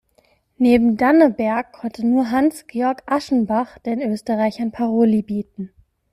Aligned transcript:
Neben 0.57 0.97
Danneberg 0.97 1.73
konnte 1.73 2.07
nur 2.07 2.31
Hans-Georg 2.31 3.03
Aschenbach 3.05 3.77
den 3.77 4.01
Österreichern 4.01 4.71
Paroli 4.71 5.21
bieten. 5.21 5.71